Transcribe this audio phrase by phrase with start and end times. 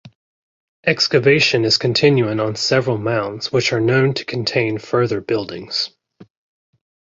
[0.83, 5.91] Excavation is continuing on several mounds which are known to contain further buildings.